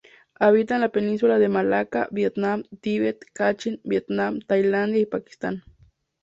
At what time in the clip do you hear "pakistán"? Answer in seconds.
5.05-5.61